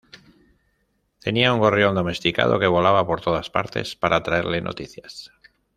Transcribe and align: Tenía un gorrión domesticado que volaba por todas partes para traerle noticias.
Tenía 1.19 1.53
un 1.53 1.59
gorrión 1.59 1.93
domesticado 1.93 2.57
que 2.57 2.65
volaba 2.65 3.05
por 3.05 3.21
todas 3.21 3.51
partes 3.51 3.95
para 3.95 4.23
traerle 4.23 4.59
noticias. 4.59 5.31